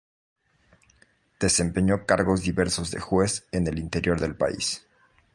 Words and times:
Desempeñó 1.39 2.07
cargos 2.07 2.41
diversos 2.41 2.89
de 2.89 2.99
juez 2.99 3.45
en 3.51 3.67
el 3.67 3.77
interior 3.77 4.19
del 4.19 4.35
país. 4.35 4.87